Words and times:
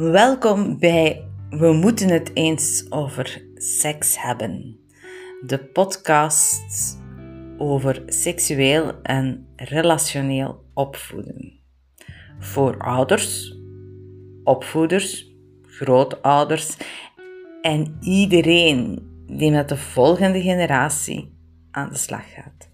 Welkom 0.00 0.78
bij 0.78 1.24
We 1.50 1.72
moeten 1.72 2.08
het 2.08 2.30
eens 2.34 2.86
over 2.88 3.44
seks 3.54 4.22
hebben. 4.22 4.78
De 5.46 5.58
podcast 5.58 6.98
over 7.58 8.02
seksueel 8.06 9.00
en 9.02 9.46
relationeel 9.56 10.64
opvoeden. 10.74 11.60
Voor 12.38 12.78
ouders, 12.78 13.56
opvoeders, 14.44 15.30
grootouders 15.62 16.76
en 17.62 17.96
iedereen 18.00 19.08
die 19.26 19.50
met 19.50 19.68
de 19.68 19.76
volgende 19.76 20.40
generatie 20.40 21.32
aan 21.70 21.88
de 21.88 21.98
slag 21.98 22.32
gaat. 22.32 22.68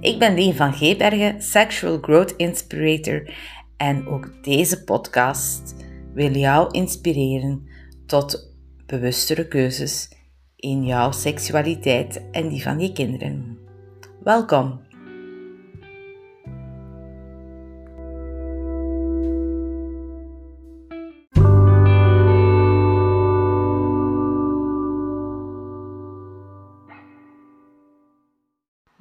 Ik 0.00 0.18
ben 0.18 0.34
Leen 0.34 0.54
van 0.54 0.72
Geebergen, 0.72 1.42
Sexual 1.42 1.98
Growth 2.00 2.36
Inspirator 2.36 3.30
en 3.76 4.06
ook 4.06 4.44
deze 4.44 4.84
podcast 4.84 5.86
wil 6.14 6.36
jou 6.36 6.70
inspireren 6.70 7.68
tot 8.06 8.52
bewustere 8.86 9.48
keuzes 9.48 10.08
in 10.56 10.84
jouw 10.84 11.12
seksualiteit 11.12 12.22
en 12.30 12.48
die 12.48 12.62
van 12.62 12.80
je 12.80 12.92
kinderen. 12.92 13.58
Welkom! 14.22 14.86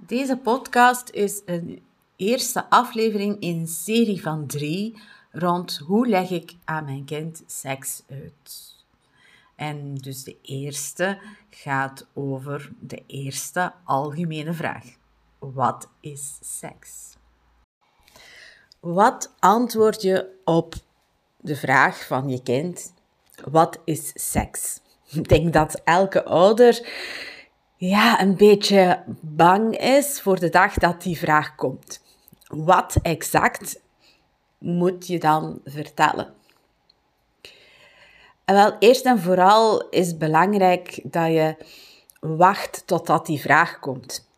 Deze 0.08 0.38
podcast 0.38 1.10
is 1.10 1.42
een 1.46 1.82
eerste 2.16 2.70
aflevering 2.70 3.40
in 3.40 3.58
een 3.58 3.68
serie 3.68 4.22
van 4.22 4.48
drie 4.48 4.98
rond 5.40 5.82
hoe 5.86 6.08
leg 6.08 6.30
ik 6.30 6.56
aan 6.66 6.86
mijn 6.86 7.06
kind 7.06 7.44
seks 7.46 8.04
uit. 8.10 8.76
En 9.56 9.96
dus 9.96 10.24
de 10.24 10.38
eerste 10.42 11.20
gaat 11.50 12.08
over 12.14 12.72
de 12.80 13.04
eerste 13.08 13.74
algemene 13.84 14.54
vraag. 14.54 14.86
Wat 15.40 15.90
is 16.00 16.38
seks? 16.42 17.16
Wat 18.80 19.34
antwoord 19.40 20.02
je 20.02 20.40
op 20.44 20.76
de 21.38 21.56
vraag 21.56 22.08
van 22.08 22.30
je 22.30 22.44
kind? 22.44 22.94
Wat 23.52 23.80
is 23.86 24.12
seks? 24.14 24.80
Ik 25.12 25.30
denk 25.30 25.54
dat 25.54 25.82
elke 25.84 26.26
ouder 26.26 26.90
ja, 27.76 28.22
een 28.22 28.36
beetje 28.36 29.04
bang 29.22 29.78
is 29.78 30.22
voor 30.22 30.40
de 30.40 30.50
dag 30.50 30.74
dat 30.74 31.02
die 31.02 31.18
vraag 31.18 31.56
komt. 31.56 32.02
Wat 32.48 32.96
exact 33.02 33.80
moet 34.58 35.08
je 35.08 35.20
dan 35.20 35.62
vertellen? 35.66 36.34
En 38.46 38.56
wel, 38.56 38.76
eerst 38.80 39.06
en 39.06 39.20
vooral 39.20 39.90
is 39.90 40.18
belangrijk 40.18 41.00
dat 41.04 41.28
je 41.28 41.56
wacht 42.20 42.84
totdat 42.86 43.26
die 43.26 43.42
vraag 43.42 43.80
komt. 43.80 44.30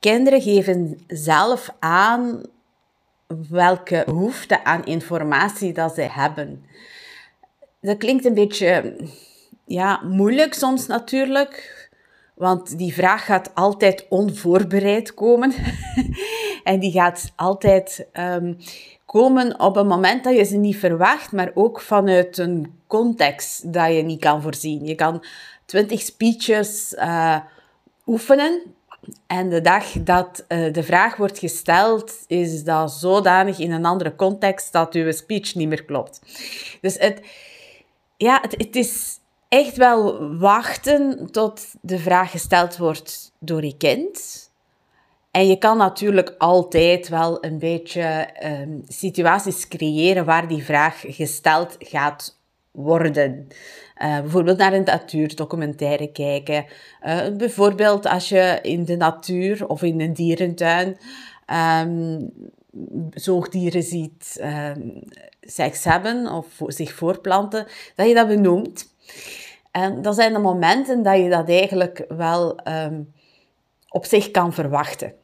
Kinderen 0.00 0.40
geven 0.42 1.04
zelf 1.06 1.74
aan 1.78 2.42
welke 3.48 4.02
behoefte 4.06 4.64
aan 4.64 4.84
informatie 4.84 5.72
dat 5.72 5.94
ze 5.94 6.00
hebben. 6.00 6.64
Dat 7.80 7.96
klinkt 7.96 8.24
een 8.24 8.34
beetje 8.34 8.96
ja, 9.64 10.00
moeilijk 10.02 10.54
soms 10.54 10.86
natuurlijk, 10.86 11.88
want 12.34 12.78
die 12.78 12.94
vraag 12.94 13.24
gaat 13.24 13.54
altijd 13.54 14.06
onvoorbereid 14.08 15.14
komen. 15.14 15.52
en 16.64 16.80
die 16.80 16.92
gaat 16.92 17.32
altijd 17.36 18.06
um, 18.12 18.56
komen 19.20 19.60
op 19.60 19.76
een 19.76 19.86
moment 19.86 20.24
dat 20.24 20.36
je 20.36 20.44
ze 20.44 20.56
niet 20.56 20.76
verwacht, 20.76 21.32
maar 21.32 21.50
ook 21.54 21.80
vanuit 21.80 22.38
een 22.38 22.78
context 22.86 23.72
dat 23.72 23.94
je 23.94 24.02
niet 24.02 24.20
kan 24.20 24.42
voorzien. 24.42 24.86
Je 24.86 24.94
kan 24.94 25.24
twintig 25.64 26.00
speeches 26.00 26.94
uh, 26.98 27.36
oefenen 28.06 28.62
en 29.26 29.48
de 29.48 29.60
dag 29.60 29.84
dat 29.92 30.44
uh, 30.48 30.72
de 30.72 30.82
vraag 30.82 31.16
wordt 31.16 31.38
gesteld, 31.38 32.24
is 32.26 32.64
dat 32.64 32.92
zodanig 32.92 33.58
in 33.58 33.72
een 33.72 33.84
andere 33.84 34.16
context 34.16 34.72
dat 34.72 34.94
je 34.94 35.12
speech 35.12 35.54
niet 35.54 35.68
meer 35.68 35.84
klopt. 35.84 36.20
Dus 36.80 36.98
het, 36.98 37.20
ja, 38.16 38.38
het, 38.40 38.54
het 38.56 38.76
is 38.76 39.18
echt 39.48 39.76
wel 39.76 40.28
wachten 40.38 41.30
tot 41.30 41.66
de 41.80 41.98
vraag 41.98 42.30
gesteld 42.30 42.76
wordt 42.76 43.32
door 43.38 43.64
je 43.64 43.76
kind. 43.76 44.43
En 45.34 45.46
je 45.46 45.56
kan 45.58 45.76
natuurlijk 45.76 46.34
altijd 46.38 47.08
wel 47.08 47.44
een 47.44 47.58
beetje 47.58 48.28
um, 48.44 48.82
situaties 48.86 49.68
creëren 49.68 50.24
waar 50.24 50.48
die 50.48 50.64
vraag 50.64 51.02
gesteld 51.06 51.76
gaat 51.78 52.38
worden. 52.70 53.48
Uh, 54.02 54.20
bijvoorbeeld 54.20 54.58
naar 54.58 54.72
een 54.72 54.84
natuurdocumentaire 54.84 56.12
kijken. 56.12 56.64
Uh, 57.02 57.36
bijvoorbeeld 57.36 58.06
als 58.06 58.28
je 58.28 58.58
in 58.62 58.84
de 58.84 58.96
natuur 58.96 59.68
of 59.68 59.82
in 59.82 60.00
een 60.00 60.12
dierentuin 60.12 60.96
um, 61.82 62.32
zoogdieren 63.10 63.82
ziet 63.82 64.40
um, 64.42 65.02
seks 65.40 65.84
hebben 65.84 66.32
of 66.32 66.46
zich 66.66 66.92
voorplanten, 66.92 67.66
dat 67.94 68.08
je 68.08 68.14
dat 68.14 68.28
benoemt. 68.28 68.94
En 69.70 70.02
dat 70.02 70.14
zijn 70.14 70.32
de 70.32 70.38
momenten 70.38 71.02
dat 71.02 71.16
je 71.16 71.28
dat 71.28 71.48
eigenlijk 71.48 72.04
wel 72.08 72.58
op 73.88 74.04
zich 74.04 74.30
kan 74.30 74.52
verwachten. 74.52 75.22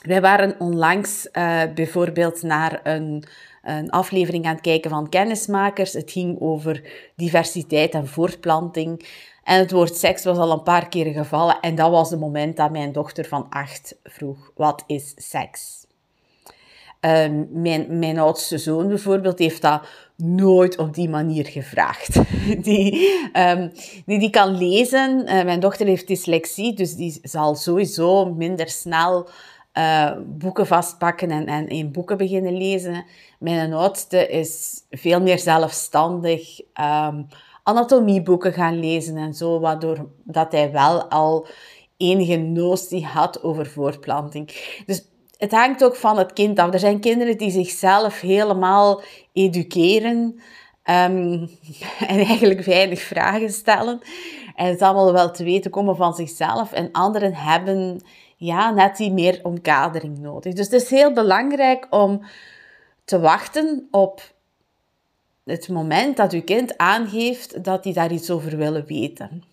Wij 0.00 0.20
waren 0.20 0.54
onlangs 0.58 1.28
uh, 1.32 1.62
bijvoorbeeld 1.74 2.42
naar 2.42 2.80
een, 2.82 3.24
een, 3.62 3.90
aflevering 3.90 4.44
aan 4.46 4.52
het 4.52 4.60
kijken 4.60 4.90
van 4.90 5.08
Kennismakers. 5.08 5.92
Het 5.92 6.10
ging 6.10 6.40
over 6.40 6.82
diversiteit 7.16 7.94
en 7.94 8.06
voortplanting. 8.06 9.08
En 9.44 9.58
het 9.58 9.70
woord 9.70 9.96
seks 9.96 10.24
was 10.24 10.38
al 10.38 10.52
een 10.52 10.62
paar 10.62 10.88
keer 10.88 11.12
gevallen. 11.12 11.60
En 11.60 11.74
dat 11.74 11.90
was 11.90 12.10
het 12.10 12.20
moment 12.20 12.56
dat 12.56 12.70
mijn 12.70 12.92
dochter 12.92 13.24
van 13.24 13.46
acht 13.48 13.96
vroeg, 14.02 14.50
wat 14.54 14.84
is 14.86 15.12
seks? 15.16 15.78
Um, 17.00 17.48
mijn, 17.50 17.98
mijn 17.98 18.18
oudste 18.18 18.58
zoon 18.58 18.88
bijvoorbeeld 18.88 19.38
heeft 19.38 19.62
dat 19.62 19.86
nooit 20.16 20.78
op 20.78 20.94
die 20.94 21.08
manier 21.08 21.46
gevraagd. 21.46 22.18
Die, 22.62 23.10
um, 23.32 23.72
die, 24.06 24.18
die 24.18 24.30
kan 24.30 24.58
lezen. 24.58 25.20
Uh, 25.20 25.44
mijn 25.44 25.60
dochter 25.60 25.86
heeft 25.86 26.06
dyslexie, 26.06 26.74
dus 26.74 26.94
die 26.94 27.18
zal 27.22 27.54
sowieso 27.54 28.34
minder 28.34 28.68
snel 28.68 29.28
uh, 29.80 30.12
boeken 30.26 30.66
vastpakken 30.66 31.30
en, 31.30 31.46
en 31.46 31.68
in 31.68 31.92
boeken 31.92 32.16
beginnen 32.16 32.56
lezen. 32.56 33.04
Mijn 33.38 33.72
oudste 33.72 34.28
is 34.28 34.82
veel 34.90 35.20
meer 35.20 35.38
zelfstandig 35.38 36.60
um, 36.60 37.26
anatomieboeken 37.62 38.52
gaan 38.52 38.80
lezen 38.80 39.16
en 39.16 39.34
zo, 39.34 39.60
waardoor 39.60 40.08
dat 40.24 40.52
hij 40.52 40.72
wel 40.72 41.04
al 41.04 41.46
enige 41.96 42.36
notie 42.36 43.04
had 43.04 43.42
over 43.42 43.66
voortplanting. 43.66 44.50
Dus 44.86 45.04
het 45.36 45.52
hangt 45.52 45.84
ook 45.84 45.96
van 45.96 46.18
het 46.18 46.32
kind 46.32 46.58
af. 46.58 46.72
Er 46.72 46.78
zijn 46.78 47.00
kinderen 47.00 47.38
die 47.38 47.50
zichzelf 47.50 48.20
helemaal 48.20 49.02
educeren 49.32 50.40
um, 50.84 51.48
en 52.12 52.18
eigenlijk 52.18 52.64
weinig 52.64 53.00
vragen 53.00 53.50
stellen. 53.50 54.00
En 54.54 54.66
het 54.66 54.82
allemaal 54.82 55.12
wel 55.12 55.30
te 55.30 55.44
weten 55.44 55.70
komen 55.70 55.96
van 55.96 56.14
zichzelf. 56.14 56.72
En 56.72 56.92
anderen 56.92 57.34
hebben 57.34 58.02
ja, 58.40 58.70
net 58.70 58.96
die 58.96 59.12
meer 59.12 59.40
omkadering 59.42 60.18
nodig. 60.18 60.52
Dus 60.52 60.64
het 60.64 60.82
is 60.82 60.90
heel 60.90 61.12
belangrijk 61.12 61.86
om 61.90 62.24
te 63.04 63.20
wachten 63.20 63.88
op 63.90 64.34
het 65.44 65.68
moment 65.68 66.16
dat 66.16 66.32
uw 66.32 66.42
kind 66.42 66.76
aangeeft 66.78 67.64
dat 67.64 67.84
hij 67.84 67.92
daar 67.92 68.12
iets 68.12 68.30
over 68.30 68.56
wil 68.56 68.82
weten. 68.82 69.44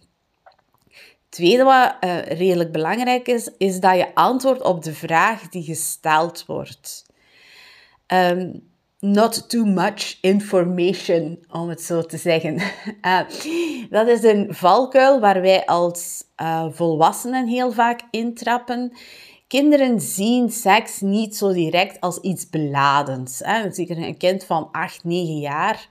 Het 0.94 1.30
tweede 1.30 1.64
wat 1.64 1.96
uh, 2.02 2.22
redelijk 2.22 2.72
belangrijk 2.72 3.28
is, 3.28 3.50
is 3.58 3.80
dat 3.80 3.96
je 3.96 4.16
antwoordt 4.16 4.64
op 4.64 4.84
de 4.84 4.94
vraag 4.94 5.50
die 5.50 5.64
gesteld 5.64 6.46
wordt. 6.46 7.06
Um, 8.08 8.70
not 9.00 9.50
too 9.50 9.66
much 9.66 10.18
information, 10.22 11.46
om 11.52 11.70
het 11.70 11.82
zo 11.82 12.02
te 12.02 12.18
zeggen. 12.18 12.62
Uh, 13.02 13.20
dat 13.90 14.08
is 14.08 14.24
een 14.24 14.48
valkuil 14.50 15.20
waar 15.20 15.42
wij 15.42 15.66
als 15.66 16.24
uh, 16.42 16.66
volwassenen 16.70 17.48
heel 17.48 17.72
vaak 17.72 18.02
intrappen. 18.12 18.92
Kinderen 19.48 20.02
zien 20.02 20.50
seks 20.50 21.00
niet 21.00 21.38
zo 21.38 21.54
direct 21.54 22.00
als 22.02 22.20
iets 22.20 22.50
beladends. 22.50 23.38
Zeker 23.72 23.98
een 23.98 24.18
kind 24.18 24.44
van 24.44 24.70
8, 24.72 25.04
9 25.04 25.40
jaar 25.40 25.88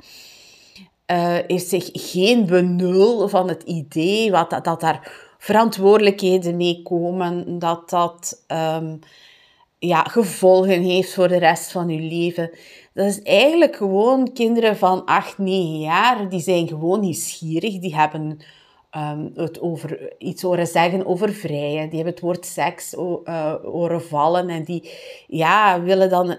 uh, 1.07 1.39
heeft 1.47 1.69
zich 1.69 1.89
geen 1.93 2.47
benul 2.47 3.29
van 3.29 3.49
het 3.49 3.63
idee 3.63 4.31
wat, 4.31 4.61
dat, 4.63 4.81
daar 4.81 5.13
verantwoordelijkheden 5.39 6.57
mee 6.57 6.83
komen, 6.83 7.59
dat 7.59 7.91
dat 7.91 8.45
um, 8.49 8.99
ja, 9.79 10.03
gevolgen 10.03 10.83
heeft 10.83 11.15
voor 11.15 11.29
de 11.29 11.39
rest 11.39 11.73
van 11.73 11.89
je 11.89 12.01
leven. 12.01 12.51
Dat 12.97 13.07
is 13.07 13.23
eigenlijk 13.23 13.77
gewoon 13.77 14.33
kinderen 14.33 14.77
van 14.77 15.05
8, 15.05 15.39
9 15.39 15.79
jaar, 15.79 16.29
die 16.29 16.41
zijn 16.41 16.69
gewoon 16.69 17.01
nieuwsgierig, 17.01 17.79
die 17.79 17.97
hebben 17.97 18.39
um, 18.97 19.33
het 19.35 19.61
over 19.61 20.13
iets 20.19 20.43
horen 20.43 20.67
zeggen 20.67 21.07
over 21.07 21.33
vrijen, 21.33 21.89
die 21.89 21.97
hebben 21.97 22.15
het 22.15 22.21
woord 22.21 22.47
seks 22.47 22.95
uh, 22.95 23.55
horen 23.55 24.03
vallen 24.03 24.49
en 24.49 24.65
die 24.65 24.91
ja, 25.27 25.83
willen 25.83 26.11
dan 26.11 26.37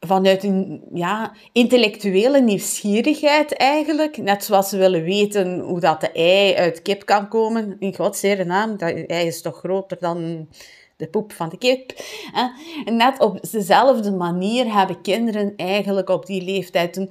vanuit 0.00 0.44
een 0.44 0.82
ja, 0.92 1.32
intellectuele 1.52 2.40
nieuwsgierigheid 2.40 3.52
eigenlijk. 3.52 4.16
Net 4.16 4.44
zoals 4.44 4.68
ze 4.68 4.76
willen 4.76 5.02
weten 5.02 5.58
hoe 5.58 5.80
dat 5.80 6.00
de 6.00 6.12
ei 6.12 6.54
uit 6.54 6.82
kip 6.82 7.06
kan 7.06 7.28
komen. 7.28 7.76
In 7.78 7.94
godsere 7.94 8.44
naam, 8.44 8.76
dat 8.76 8.90
ei 8.90 9.26
is 9.26 9.42
toch 9.42 9.58
groter 9.58 9.96
dan 10.00 10.48
de 10.96 11.06
poep 11.06 11.32
van 11.32 11.48
de 11.48 11.58
kip. 11.58 11.92
Net 12.84 13.20
op 13.20 13.38
dezelfde 13.50 14.10
manier 14.10 14.72
hebben 14.72 15.00
kinderen 15.00 15.52
eigenlijk 15.56 16.08
op 16.08 16.26
die 16.26 16.42
leeftijd 16.42 16.96
een, 16.96 17.10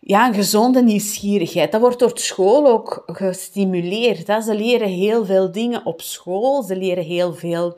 ja, 0.00 0.28
een 0.28 0.34
gezonde 0.34 0.82
nieuwsgierigheid. 0.82 1.72
Dat 1.72 1.80
wordt 1.80 1.98
door 1.98 2.10
school 2.14 2.66
ook 2.66 3.02
gestimuleerd. 3.06 4.44
Ze 4.44 4.54
leren 4.54 4.88
heel 4.88 5.24
veel 5.24 5.52
dingen 5.52 5.86
op 5.86 6.00
school. 6.00 6.62
Ze 6.62 6.76
leren 6.76 7.04
heel 7.04 7.34
veel 7.34 7.76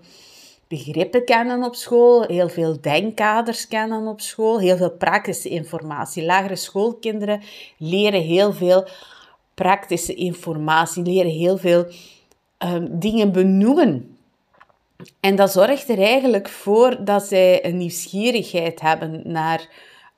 begrippen 0.68 1.24
kennen 1.24 1.62
op 1.62 1.74
school, 1.74 2.22
heel 2.22 2.48
veel 2.48 2.80
denkkaders 2.80 3.68
kennen 3.68 4.06
op 4.06 4.20
school, 4.20 4.58
heel 4.58 4.76
veel 4.76 4.90
praktische 4.90 5.48
informatie. 5.48 6.24
Lagere 6.24 6.56
schoolkinderen 6.56 7.42
leren 7.76 8.22
heel 8.22 8.52
veel 8.52 8.88
praktische 9.54 10.14
informatie, 10.14 11.02
leren 11.02 11.30
heel 11.30 11.58
veel 11.58 11.86
um, 12.58 12.98
dingen 12.98 13.32
benoemen. 13.32 14.16
En 15.20 15.36
dat 15.36 15.52
zorgt 15.52 15.88
er 15.88 15.98
eigenlijk 15.98 16.48
voor 16.48 17.04
dat 17.04 17.22
zij 17.22 17.64
een 17.64 17.76
nieuwsgierigheid 17.76 18.80
hebben 18.80 19.22
naar 19.24 19.68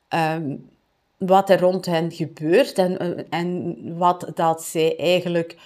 um, 0.09 0.69
wat 1.17 1.49
er 1.49 1.59
rond 1.59 1.85
hen 1.85 2.11
gebeurt 2.11 2.77
en, 2.77 3.25
en 3.29 3.77
wat 3.97 4.31
dat 4.35 4.63
zij 4.63 4.97
eigenlijk 4.97 5.57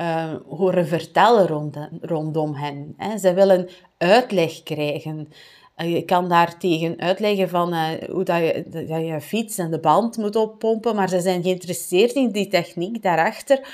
uh, 0.00 0.34
horen 0.48 0.86
vertellen 0.86 1.46
rond, 1.46 1.76
rondom 2.00 2.54
hen. 2.54 2.96
Ze 3.20 3.34
willen 3.34 3.68
uitleg 3.98 4.62
krijgen. 4.62 5.28
Uh, 5.76 5.94
je 5.94 6.02
kan 6.02 6.28
daar 6.28 6.58
tegen 6.58 7.00
uitleggen 7.00 7.48
van 7.48 7.74
hoe 8.10 8.24
dat 8.24 8.38
je, 8.38 9.04
je 9.04 9.20
fiets 9.20 9.58
en 9.58 9.70
de 9.70 9.80
band 9.80 10.16
moet 10.16 10.36
oppompen, 10.36 10.94
maar 10.94 11.08
ze 11.08 11.20
zijn 11.20 11.42
geïnteresseerd 11.42 12.12
in 12.12 12.30
die 12.30 12.48
techniek 12.48 13.02
daarachter. 13.02 13.68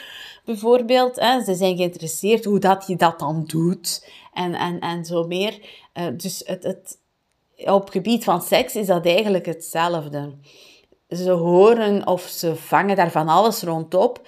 Bijvoorbeeld, 0.45 1.21
hè. 1.21 1.45
ze 1.45 1.55
zijn 1.55 1.77
geïnteresseerd 1.77 2.45
hoe 2.45 2.59
dat 2.59 2.85
je 2.87 2.97
dat 2.97 3.19
dan 3.19 3.45
doet 3.47 4.07
en, 4.33 4.55
en, 4.55 4.81
en 4.81 5.05
zo 5.05 5.27
meer. 5.27 5.59
dus 6.17 6.43
het, 6.47 6.63
het, 6.63 6.99
op 7.57 7.91
gebied 7.91 8.25
van 8.25 8.43
seks 8.43 8.77
is 8.77 8.87
dat 8.87 9.07
eigenlijk 9.07 9.47
hetzelfde. 9.47 10.35
Ze 11.09 11.31
horen 11.31 12.07
of 12.07 12.23
ze 12.23 12.57
vangen 12.57 12.97
daar 12.97 13.11
van 13.11 13.29
alles 13.29 13.63
rondop. 13.63 14.21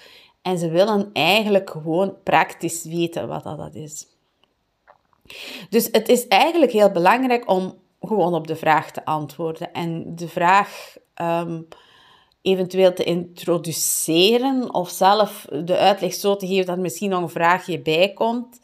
En 0.42 0.58
ze 0.58 0.70
willen 0.70 1.10
eigenlijk 1.12 1.70
gewoon 1.70 2.16
praktisch 2.22 2.84
weten 2.84 3.28
wat 3.28 3.42
dat 3.42 3.74
is. 3.74 4.06
Dus 5.68 5.88
het 5.92 6.08
is 6.08 6.28
eigenlijk 6.28 6.72
heel 6.72 6.90
belangrijk 6.90 7.50
om 7.50 7.78
gewoon 8.00 8.34
op 8.34 8.46
de 8.46 8.56
vraag 8.56 8.90
te 8.90 9.04
antwoorden. 9.04 9.72
En 9.72 10.16
de 10.16 10.28
vraag 10.28 10.96
um, 11.22 11.68
eventueel 12.42 12.92
te 12.92 13.04
introduceren 13.04 14.74
of 14.74 14.90
zelf 14.90 15.46
de 15.64 15.76
uitleg 15.76 16.14
zo 16.14 16.36
te 16.36 16.46
geven 16.46 16.66
dat 16.66 16.76
er 16.76 16.82
misschien 16.82 17.10
nog 17.10 17.22
een 17.22 17.28
vraagje 17.28 17.80
bij 17.80 18.12
komt. 18.12 18.60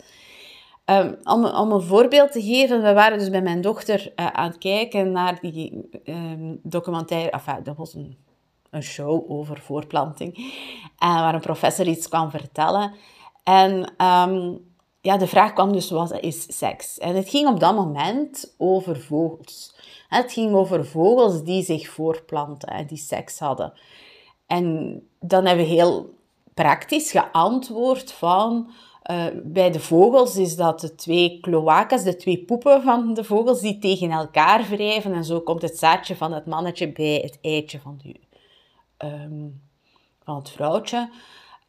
Um, 0.91 1.17
om, 1.25 1.73
een 1.73 1.83
voorbeeld 1.83 2.33
te 2.33 2.43
geven, 2.43 2.83
we 2.83 2.93
waren 2.93 3.19
dus 3.19 3.31
bij 3.31 3.43
mijn 3.43 3.61
dochter 3.61 4.13
uh, 4.17 4.27
aan 4.27 4.49
het 4.49 4.59
kijken 4.59 5.13
naar 5.13 5.39
die 5.41 5.89
um, 6.05 6.61
documentaire, 6.63 7.31
enfin, 7.31 7.63
dat 7.63 7.77
was 7.77 7.95
een 7.95 8.17
een 8.71 8.83
show 8.83 9.31
over 9.31 9.59
voorplanting, 9.61 10.37
en 10.99 11.15
waar 11.15 11.35
een 11.35 11.41
professor 11.41 11.87
iets 11.87 12.09
kwam 12.09 12.31
vertellen. 12.31 12.95
En 13.43 13.93
ehm, 13.97 14.55
ja, 15.01 15.17
de 15.17 15.27
vraag 15.27 15.53
kwam 15.53 15.73
dus, 15.73 15.91
wat 15.91 16.21
is 16.21 16.59
seks? 16.59 16.99
En 16.99 17.17
het 17.17 17.29
ging 17.29 17.49
op 17.49 17.61
dat 17.61 17.75
moment 17.75 18.55
over 18.59 19.01
vogels. 19.01 19.75
Het 20.09 20.33
ging 20.33 20.55
over 20.55 20.87
vogels 20.87 21.45
die 21.45 21.63
zich 21.63 21.89
voorplanten 21.89 22.69
en 22.69 22.87
die 22.87 22.99
seks 22.99 23.39
hadden. 23.39 23.73
En 24.47 25.01
dan 25.21 25.47
hebben 25.47 25.65
we 25.65 25.71
heel 25.71 26.15
praktisch 26.55 27.11
geantwoord 27.11 28.13
van... 28.13 28.71
Uh, 29.11 29.25
bij 29.45 29.71
de 29.71 29.81
vogels 29.81 30.37
is 30.37 30.57
dat 30.57 30.81
de 30.81 30.95
twee 30.95 31.41
cloacas, 31.41 32.03
de 32.03 32.17
twee 32.17 32.45
poepen 32.45 32.83
van 32.83 33.15
de 33.15 33.25
vogels, 33.25 33.61
die 33.61 33.79
tegen 33.79 34.11
elkaar 34.11 34.67
wrijven. 34.71 35.13
En 35.13 35.25
zo 35.25 35.41
komt 35.41 35.63
het 35.63 35.79
zaadje 35.79 36.17
van 36.17 36.33
het 36.33 36.47
mannetje 36.47 36.93
bij 36.93 37.21
het 37.23 37.39
eitje 37.41 37.81
van 37.81 38.01
de 38.03 38.15
Ehm, 39.01 39.49
van 40.25 40.37
het 40.37 40.51
vrouwtje. 40.51 41.11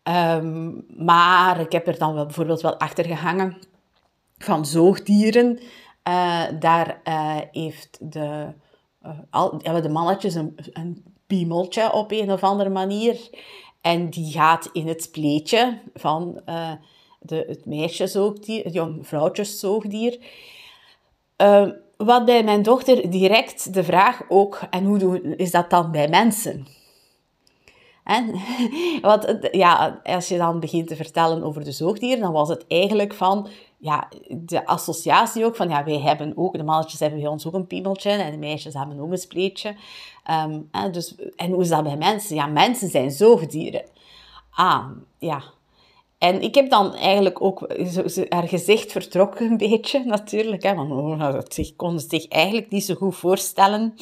Ehm, 0.04 0.72
maar 1.06 1.60
ik 1.60 1.72
heb 1.72 1.88
er 1.88 1.98
dan 1.98 2.14
wel, 2.14 2.26
bijvoorbeeld 2.26 2.62
wel 2.62 2.78
achter 2.78 3.06
gehangen 3.06 3.58
van 4.38 4.66
zoogdieren. 4.66 5.60
Uh, 6.08 6.44
daar 6.60 7.02
uh, 7.08 7.38
heeft 7.52 7.98
de, 8.12 8.54
al, 9.30 9.60
hebben 9.62 9.82
de 9.82 9.90
mannetjes 9.90 10.36
een, 10.36 10.56
een 10.74 11.04
piemeltje 11.28 11.94
op 11.94 12.12
een 12.12 12.32
of 12.32 12.44
andere 12.44 12.70
manier. 12.70 13.30
En 13.82 14.10
die 14.10 14.32
gaat 14.32 14.70
in 14.74 14.88
het 14.88 15.04
spleetje 15.04 15.82
van 15.94 16.42
de, 17.22 17.46
het 17.48 17.66
meisjeszoogdier, 17.66 18.64
het 18.64 18.74
jong 18.74 19.08
vrouwtjeszoogdier. 19.08 20.20
Ehm, 21.36 21.72
wat 21.98 22.26
bij 22.26 22.44
mijn 22.44 22.62
dochter 22.62 23.10
direct 23.10 23.74
de 23.74 23.84
vraag 23.84 24.22
ook, 24.30 24.60
en 24.70 24.86
hoe 24.86 24.98
doen, 24.98 25.24
is 25.24 25.52
dat 25.52 25.70
dan 25.70 25.92
bij 25.92 26.08
mensen? 26.08 26.68
En, 28.04 28.36
want 29.02 29.38
ja, 29.52 30.02
als 30.04 30.28
je 30.28 30.38
dan 30.38 30.60
begint 30.60 30.88
te 30.88 30.96
vertellen 30.96 31.44
over 31.44 31.64
de 31.64 31.72
zoogdieren, 31.72 32.20
dan 32.20 32.32
was 32.32 32.50
het 32.50 32.66
eigenlijk 32.68 33.14
van 33.14 33.48
ja, 33.78 34.08
de 34.30 34.66
associatie 34.66 35.46
ook 35.46 35.56
van 35.56 35.70
ja, 35.70 35.84
wij 35.84 36.00
hebben 36.00 36.34
ook, 36.36 36.58
de 36.58 36.64
mannetjes 36.64 37.00
hebben 37.00 37.20
bij 37.20 37.30
ons 37.30 37.48
ook 37.48 37.54
een 37.54 37.68
piemeltje 37.68 38.10
en 38.10 38.32
de 38.32 38.38
meisjes 38.38 38.74
hebben 38.74 39.00
ook 39.00 39.12
een 39.12 39.18
spleetje. 39.18 39.76
En, 40.24 40.92
dus, 40.92 41.16
en 41.36 41.52
hoe 41.52 41.62
is 41.62 41.70
dat 41.70 41.84
bij 41.84 41.98
mensen? 41.98 42.36
Ja, 42.36 42.46
mensen 42.46 42.90
zijn 42.90 43.12
zoogdieren. 43.12 43.84
Ah, 44.52 44.86
ja. 45.18 45.44
En 46.22 46.42
ik 46.42 46.56
heb 46.56 46.70
dan 46.70 46.96
eigenlijk 46.96 47.42
ook 47.42 47.68
haar 48.30 48.48
gezicht 48.48 48.92
vertrokken 48.92 49.52
een 49.52 49.58
beetje, 49.58 50.06
natuurlijk. 50.06 50.64
Hè, 50.64 50.76
want 50.76 50.92
oh, 50.92 51.42
ik 51.56 51.74
kon 51.78 52.00
zich 52.00 52.28
eigenlijk 52.28 52.70
niet 52.70 52.86
zo 52.86 52.96
goed 52.96 53.16
voorstellen. 53.16 53.96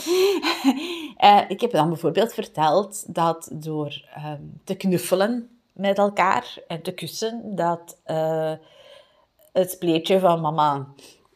Uh, 1.24 1.42
ik 1.56 1.62
heb 1.62 1.72
dan 1.72 1.90
bijvoorbeeld 1.90 2.34
verteld 2.34 3.14
dat 3.16 3.50
door 3.54 4.04
ehm, 4.16 4.42
te 4.64 4.76
knuffelen 4.76 5.50
met 5.72 5.98
elkaar 5.98 6.58
en 6.68 6.82
te 6.82 6.92
kussen, 6.92 7.56
dat 7.56 7.98
uh, 8.08 8.54
het 9.54 9.72
spleetje 9.72 10.20
van 10.20 10.42
mama 10.42 10.88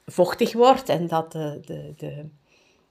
vochtig 0.06 0.54
wordt 0.54 0.90
en 0.90 1.08
dat 1.08 1.32
de, 1.32 1.60
de, 1.98 2.30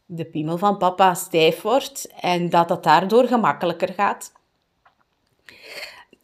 de, 0.07 0.25
piemel 0.25 0.59
van 0.59 0.77
papa 0.77 1.15
stijf 1.15 1.63
wordt 1.63 2.09
en 2.21 2.51
dat 2.51 2.69
het 2.69 2.83
daardoor 2.83 3.25
gemakkelijker 3.25 3.93
gaat. 3.93 4.33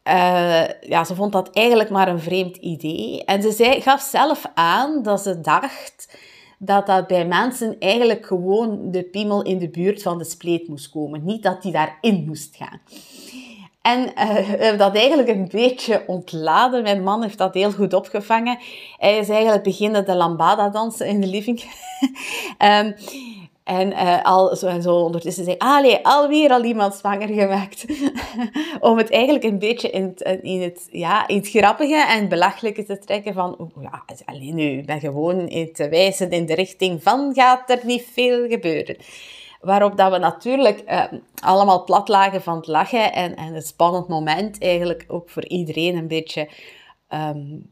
Uh, 0.08 0.64
ja, 0.80 1.04
ze 1.04 1.14
vond 1.14 1.32
dat 1.32 1.50
eigenlijk 1.52 1.90
maar 1.90 2.08
een 2.08 2.20
vreemd 2.20 2.56
idee. 2.56 3.24
En 3.24 3.42
ze 3.42 3.52
zei, 3.52 3.80
gaf 3.80 4.00
zelf 4.00 4.44
aan 4.54 5.02
dat 5.02 5.20
ze 5.20 5.40
dacht 5.40 6.18
dat 6.58 6.86
dat 6.86 7.06
bij 7.06 7.26
mensen 7.26 7.76
eigenlijk 7.78 8.26
gewoon 8.26 8.90
de 8.90 9.02
piemel 9.02 9.42
in 9.42 9.58
de 9.58 9.68
buurt 9.68 10.02
van 10.02 10.18
de 10.18 10.24
spleet 10.24 10.68
moest 10.68 10.90
komen. 10.90 11.24
Niet 11.24 11.42
dat 11.42 11.62
die 11.62 11.72
daarin 11.72 12.24
moest 12.26 12.56
gaan. 12.56 12.80
En 13.82 14.00
uh, 14.00 14.34
we 14.34 14.42
hebben 14.42 14.78
dat 14.78 14.96
eigenlijk 14.96 15.28
een 15.28 15.48
beetje 15.50 16.04
ontladen. 16.06 16.82
Mijn 16.82 17.02
man 17.02 17.22
heeft 17.22 17.38
dat 17.38 17.54
heel 17.54 17.72
goed 17.72 17.94
opgevangen. 17.94 18.58
Hij 18.98 19.18
is 19.18 19.28
eigenlijk 19.28 19.62
beginnen 19.62 20.04
de 20.04 20.14
lambada 20.14 20.68
dansen 20.68 21.06
in 21.06 21.20
de 21.20 21.26
living. 21.26 21.62
um, 22.58 22.94
En 23.68 23.92
uh, 23.92 24.22
al 24.22 24.56
zo 24.56 24.66
en 24.66 24.82
zo 24.82 24.94
ondertussen 24.94 25.44
zei 25.44 25.56
allee, 25.58 25.98
alweer 26.06 26.50
al 26.50 26.64
iemand 26.64 26.94
zwanger 26.94 27.28
gemaakt. 27.28 27.84
Om 28.80 28.96
het 28.96 29.10
eigenlijk 29.10 29.44
een 29.44 29.58
beetje 29.58 29.90
in 29.90 30.02
het, 30.02 30.40
in 30.42 30.62
het, 30.62 30.88
ja, 30.90 31.28
in 31.28 31.36
het 31.36 31.48
grappige 31.48 32.04
en 32.08 32.28
belachelijke 32.28 32.84
te 32.84 32.98
trekken 32.98 33.34
van, 33.34 33.70
ja, 33.80 34.04
alleen 34.24 34.54
nu, 34.54 34.78
ik 34.78 34.86
ben 34.86 35.00
gewoon 35.00 35.48
te 35.72 35.88
wijzen 35.88 36.30
in 36.30 36.46
de 36.46 36.54
richting 36.54 37.02
van, 37.02 37.34
gaat 37.34 37.70
er 37.70 37.80
niet 37.82 38.06
veel 38.12 38.48
gebeuren. 38.48 38.96
Waarop 39.60 39.96
dat 39.96 40.12
we 40.12 40.18
natuurlijk 40.18 40.82
uh, 40.86 41.04
allemaal 41.42 41.84
plat 41.84 42.08
lagen 42.08 42.42
van 42.42 42.56
het 42.56 42.66
lachen 42.66 43.12
en, 43.12 43.36
en 43.36 43.54
het 43.54 43.66
spannend 43.66 44.08
moment 44.08 44.62
eigenlijk 44.62 45.04
ook 45.08 45.30
voor 45.30 45.46
iedereen 45.46 45.96
een 45.96 46.08
beetje 46.08 46.48
um, 47.14 47.70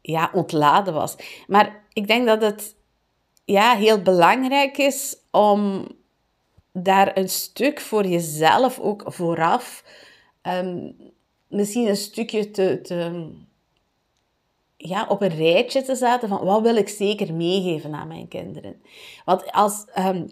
ja, 0.00 0.30
ontladen 0.32 0.94
was. 0.94 1.16
Maar 1.46 1.82
ik 1.92 2.06
denk 2.06 2.26
dat 2.26 2.42
het 2.42 2.76
ja, 3.52 3.76
heel 3.76 4.02
belangrijk 4.02 4.78
is 4.78 5.16
om 5.30 5.86
daar 6.72 7.16
een 7.16 7.28
stuk 7.28 7.80
voor 7.80 8.06
jezelf 8.06 8.78
ook 8.78 9.02
vooraf 9.06 9.84
um, 10.42 10.96
misschien 11.48 11.88
een 11.88 11.96
stukje 11.96 12.50
te, 12.50 12.80
te, 12.80 13.28
ja, 14.76 15.06
op 15.08 15.22
een 15.22 15.36
rijtje 15.36 15.82
te 15.82 15.94
zetten 15.94 16.28
van 16.28 16.44
wat 16.44 16.62
wil 16.62 16.76
ik 16.76 16.88
zeker 16.88 17.34
meegeven 17.34 17.94
aan 17.94 18.08
mijn 18.08 18.28
kinderen. 18.28 18.82
Want 19.24 19.52
als 19.52 19.84
um, 19.98 20.30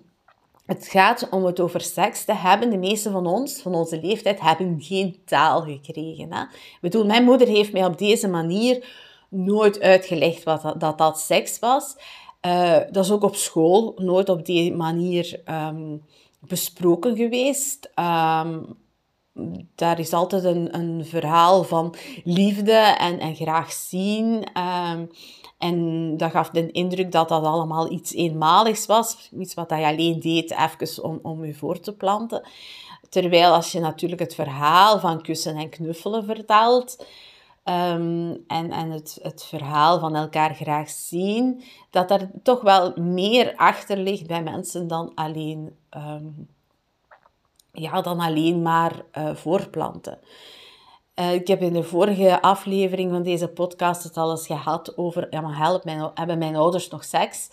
het 0.66 0.86
gaat 0.86 1.28
om 1.30 1.44
het 1.44 1.60
over 1.60 1.80
seks 1.80 2.24
te 2.24 2.34
hebben, 2.34 2.70
de 2.70 2.78
meeste 2.78 3.10
van 3.10 3.26
ons, 3.26 3.62
van 3.62 3.74
onze 3.74 4.00
leeftijd, 4.00 4.40
hebben 4.40 4.82
geen 4.82 5.22
taal 5.24 5.62
gekregen. 5.62 6.32
Hè? 6.32 6.42
Ik 6.42 6.78
bedoel, 6.80 7.06
mijn 7.06 7.24
moeder 7.24 7.48
heeft 7.48 7.72
mij 7.72 7.84
op 7.84 7.98
deze 7.98 8.28
manier 8.28 9.04
nooit 9.28 9.80
uitgelegd 9.80 10.42
wat 10.42 10.74
dat, 10.78 10.98
dat 10.98 11.20
seks 11.20 11.58
was. 11.58 11.96
Uh, 12.46 12.78
dat 12.90 13.04
is 13.04 13.10
ook 13.10 13.22
op 13.22 13.34
school 13.34 13.94
nooit 13.96 14.28
op 14.28 14.44
die 14.44 14.74
manier 14.74 15.40
um, 15.50 16.02
besproken 16.40 17.16
geweest. 17.16 17.90
Ehm, 17.94 18.62
daar 19.74 19.98
is 19.98 20.12
altijd 20.12 20.44
een, 20.44 20.74
een 20.74 21.04
verhaal 21.04 21.64
van 21.64 21.94
liefde 22.24 22.72
en, 22.98 23.18
en 23.18 23.34
graag 23.34 23.72
zien. 23.72 24.44
Ehm, 24.52 25.06
en 25.58 26.16
dat 26.16 26.30
gaf 26.30 26.50
de 26.50 26.70
indruk 26.70 27.12
dat 27.12 27.28
dat 27.28 27.44
allemaal 27.44 27.92
iets 27.92 28.12
eenmaligs 28.12 28.86
was. 28.86 29.30
Iets 29.38 29.54
wat 29.54 29.70
je 29.70 29.86
alleen 29.86 30.20
deed 30.20 30.50
even 30.50 31.04
om, 31.04 31.18
om 31.22 31.44
je 31.44 31.54
voor 31.54 31.80
te 31.80 31.92
planten. 31.92 32.48
Terwijl 33.08 33.52
als 33.52 33.72
je 33.72 33.80
natuurlijk 33.80 34.20
het 34.20 34.34
verhaal 34.34 34.98
van 34.98 35.22
kussen 35.22 35.56
en 35.56 35.68
knuffelen 35.68 36.24
vertelt, 36.24 37.06
ehm, 37.66 38.34
en, 38.46 38.70
en 38.70 38.90
het, 38.90 39.18
het 39.22 39.44
verhaal 39.44 39.98
van 39.98 40.14
elkaar 40.16 40.54
graag 40.54 40.90
zien, 40.90 41.62
dat 41.90 42.10
er 42.10 42.30
toch 42.42 42.60
wel 42.60 42.92
meer 42.96 43.54
achter 43.56 43.96
ligt 43.96 44.26
bij 44.26 44.42
mensen 44.42 44.88
dan 44.88 45.12
alleen, 45.14 45.76
ehm, 45.90 46.26
ja, 47.72 48.00
dan 48.00 48.20
alleen 48.20 48.62
maar 48.62 48.92
uh, 49.18 49.34
voorplanten. 49.34 50.18
Uh, 51.14 51.34
ik 51.34 51.46
heb 51.46 51.60
in 51.60 51.72
de 51.72 51.82
vorige 51.82 52.42
aflevering 52.42 53.10
van 53.10 53.22
deze 53.22 53.48
podcast 53.48 54.02
het 54.02 54.16
al 54.16 54.30
eens 54.30 54.46
gehad 54.46 54.96
over, 54.96 55.26
ja 55.30 55.40
maar 55.40 55.56
help, 55.56 55.84
mijn, 55.84 56.10
hebben 56.14 56.38
mijn 56.38 56.56
ouders 56.56 56.88
nog 56.88 57.04
seks? 57.04 57.50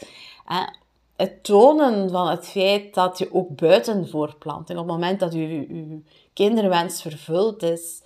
Uh, 0.51 0.67
het 1.15 1.43
tonen 1.43 2.09
van 2.09 2.27
het 2.27 2.47
feit 2.47 2.93
dat 2.93 3.17
je 3.17 3.33
ook 3.33 3.55
buiten 3.55 4.09
voorplanting, 4.09 4.79
op 4.79 4.85
het 4.85 4.93
moment 4.93 5.19
dat 5.19 5.33
je, 5.33 5.47
je 5.49 6.01
kinderwens 6.33 7.01
vervuld 7.01 7.63
is, 7.63 8.02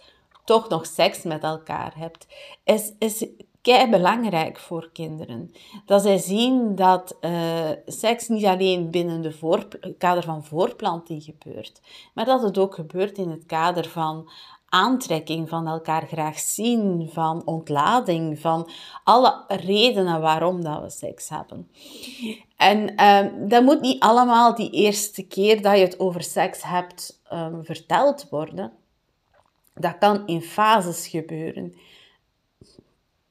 toch 0.48 0.70
nog 0.70 0.86
seks 0.86 1.24
met 1.24 1.44
elkaar 1.44 1.94
hebt, 1.96 2.28
is, 2.64 2.94
is 3.00 3.26
kei 3.62 3.90
belangrijk 3.90 4.60
voor 4.60 4.90
kinderen. 4.94 5.52
Dat 5.86 6.02
zij 6.02 6.18
zien 6.18 6.76
dat 6.76 7.18
uh, 7.22 7.70
seks 7.86 8.28
niet 8.28 8.46
alleen 8.46 8.92
binnen 8.92 9.24
het 9.24 9.98
kader 9.98 10.24
van 10.24 10.44
voorplanting 10.44 11.24
gebeurt, 11.24 11.82
maar 12.14 12.26
dat 12.26 12.42
het 12.42 12.58
ook 12.58 12.76
gebeurt 12.76 13.18
in 13.18 13.30
het 13.30 13.46
kader 13.46 13.88
van 13.88 14.30
aantrekking, 14.70 15.50
van 15.50 15.68
elkaar 15.68 16.08
graag 16.08 16.40
zien, 16.40 17.10
van 17.14 17.42
ontlading, 17.46 18.40
van 18.40 18.70
alle 19.04 19.44
redenen 19.48 20.22
waarom 20.22 20.64
dat 20.64 20.82
we 20.82 20.90
seks 20.90 21.30
hebben. 21.30 21.72
En 22.58 23.06
um, 23.06 23.50
dat 23.50 23.64
moet 23.64 23.82
niet 23.82 24.02
allemaal 24.02 24.56
die 24.56 24.70
eerste 24.70 25.24
keer 25.24 25.62
dat 25.62 25.78
je 25.78 25.84
het 25.84 26.00
over 26.00 26.24
seks 26.24 26.64
hebt 26.64 27.22
um, 27.34 27.64
verteld 27.64 28.30
worden. 28.30 28.72
Dat 29.80 29.98
kan 29.98 30.28
in 30.28 30.42
fases 30.42 31.08
gebeuren. 31.08 31.74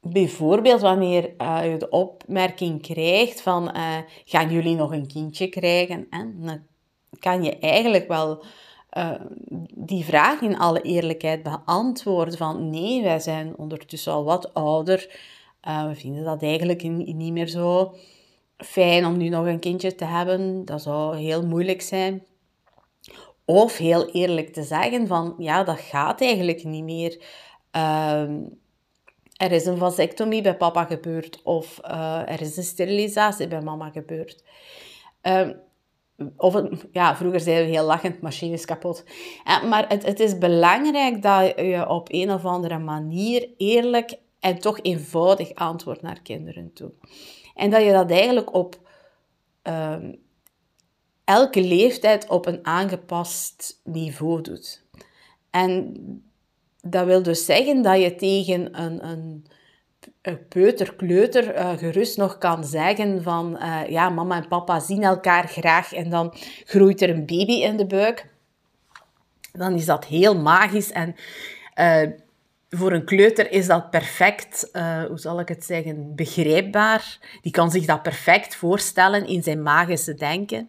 Bijvoorbeeld 0.00 0.80
wanneer 0.80 1.34
uh, 1.38 1.72
je 1.72 1.76
de 1.76 1.88
opmerking 1.88 2.82
krijgt 2.82 3.40
van 3.40 3.70
uh, 3.76 3.96
gaan 4.24 4.50
jullie 4.50 4.76
nog 4.76 4.92
een 4.92 5.06
kindje 5.06 5.48
krijgen? 5.48 6.06
En 6.10 6.34
dan 6.40 6.60
kan 7.18 7.42
je 7.42 7.58
eigenlijk 7.58 8.08
wel 8.08 8.44
uh, 8.96 9.10
die 9.74 10.04
vraag 10.04 10.40
in 10.40 10.58
alle 10.58 10.82
eerlijkheid 10.82 11.42
beantwoorden 11.42 12.38
van 12.38 12.70
nee, 12.70 13.02
wij 13.02 13.20
zijn 13.20 13.56
ondertussen 13.56 14.12
al 14.12 14.24
wat 14.24 14.54
ouder. 14.54 15.18
we 15.60 15.92
vinden 15.94 16.24
dat 16.24 16.42
eigenlijk 16.42 16.82
niet 16.82 17.32
meer 17.32 17.48
zo 17.48 17.94
fijn 18.56 19.06
om 19.06 19.16
nu 19.16 19.28
nog 19.28 19.46
een 19.46 19.58
kindje 19.58 19.94
te 19.94 20.04
hebben. 20.04 20.64
Dat 20.64 20.82
zou 20.82 21.16
heel 21.16 21.46
moeilijk 21.46 21.82
zijn. 21.82 22.22
Of 23.46 23.76
heel 23.76 24.10
eerlijk 24.10 24.52
te 24.52 24.62
zeggen 24.62 25.06
van, 25.06 25.34
ja, 25.38 25.64
dat 25.64 25.80
gaat 25.80 26.20
eigenlijk 26.20 26.64
niet 26.64 26.84
meer. 26.84 27.24
Ehm, 27.70 28.40
er 29.36 29.52
is 29.52 29.66
een 29.66 29.78
vasectomie 29.78 30.42
bij 30.42 30.56
papa 30.56 30.84
gebeurd 30.84 31.42
of 31.42 31.80
uh, 31.84 32.30
er 32.30 32.40
is 32.40 32.56
een 32.56 32.62
sterilisatie 32.62 33.48
bij 33.48 33.60
mama 33.60 33.90
gebeurd. 33.90 34.44
Uh, 35.22 35.48
of 36.36 36.62
ja, 36.92 37.16
vroeger 37.16 37.40
zeiden 37.40 37.66
we 37.66 37.72
heel 37.72 37.86
lachend, 37.86 38.20
machine 38.20 38.52
is 38.52 38.64
kapot. 38.64 39.04
Uh, 39.46 39.64
maar 39.64 39.88
het, 39.88 40.06
het 40.06 40.20
is 40.20 40.38
belangrijk 40.38 41.22
dat 41.22 41.52
je 41.56 41.88
op 41.88 42.08
een 42.10 42.32
of 42.32 42.44
andere 42.44 42.78
manier 42.78 43.48
eerlijk 43.56 44.18
en 44.40 44.58
toch 44.58 44.78
eenvoudig 44.82 45.54
antwoordt 45.54 46.02
naar 46.02 46.20
kinderen 46.22 46.72
toe. 46.72 46.92
En 47.54 47.70
dat 47.70 47.82
je 47.82 47.92
dat 47.92 48.10
eigenlijk 48.10 48.54
op 48.54 48.78
ehm, 49.62 50.12
elke 51.26 51.60
leeftijd 51.60 52.28
op 52.28 52.46
een 52.46 52.66
aangepast 52.66 53.80
niveau 53.84 54.40
doet. 54.40 54.84
En 55.50 55.94
dat 56.82 57.06
wil 57.06 57.22
dus 57.22 57.44
zeggen 57.44 57.82
dat 57.82 58.00
je 58.00 58.14
tegen 58.14 58.82
een, 58.82 59.08
een, 59.08 59.46
een 60.22 60.48
peuter, 60.48 60.94
kleuter 60.94 61.54
uh, 61.54 61.78
gerust 61.78 62.16
nog 62.16 62.38
kan 62.38 62.64
zeggen 62.64 63.22
van 63.22 63.58
uh, 63.60 63.88
ja, 63.88 64.08
mama 64.08 64.36
en 64.36 64.48
papa 64.48 64.80
zien 64.80 65.02
elkaar 65.02 65.48
graag 65.48 65.92
en 65.92 66.10
dan 66.10 66.34
groeit 66.64 67.02
er 67.02 67.10
een 67.10 67.26
baby 67.26 67.52
in 67.52 67.76
de 67.76 67.86
buik. 67.86 68.26
Dan 69.52 69.74
is 69.74 69.84
dat 69.84 70.04
heel 70.04 70.36
magisch 70.36 70.92
en 70.92 71.14
uh, 71.80 72.10
voor 72.70 72.92
een 72.92 73.04
kleuter 73.04 73.50
is 73.50 73.66
dat 73.66 73.90
perfect, 73.90 74.70
hoe 75.08 75.18
zal 75.18 75.40
ik 75.40 75.48
het 75.48 75.64
zeggen, 75.64 76.14
begrijpbaar. 76.14 77.18
Die 77.42 77.52
kan 77.52 77.70
zich 77.70 77.84
dat 77.84 78.02
perfect 78.02 78.56
voorstellen 78.56 79.26
in 79.26 79.42
zijn 79.42 79.62
magische 79.62 80.14
denken. 80.14 80.68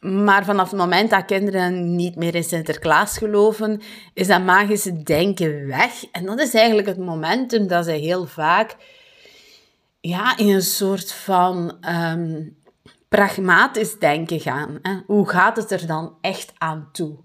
Maar 0.00 0.44
vanaf 0.44 0.70
het 0.70 0.78
moment 0.78 1.10
dat 1.10 1.24
kinderen 1.24 1.96
niet 1.96 2.16
meer 2.16 2.34
in 2.34 2.44
Sinterklaas 2.44 3.18
geloven, 3.18 3.80
is 4.14 4.26
dat 4.26 4.42
magische 4.44 5.02
denken 5.02 5.66
weg. 5.66 6.04
En 6.12 6.24
dat 6.24 6.40
is 6.40 6.54
eigenlijk 6.54 6.88
het 6.88 6.98
momentum 6.98 7.66
dat 7.66 7.84
ze 7.84 7.90
heel 7.90 8.26
vaak 8.26 8.76
ja, 10.00 10.36
in 10.36 10.48
een 10.48 10.62
soort 10.62 11.12
van 11.12 11.76
um, 11.88 12.56
pragmatisch 13.08 13.98
denken 13.98 14.40
gaan. 14.40 14.78
Hè? 14.82 15.00
Hoe 15.06 15.28
gaat 15.28 15.56
het 15.56 15.70
er 15.70 15.86
dan 15.86 16.16
echt 16.20 16.52
aan 16.58 16.88
toe? 16.92 17.16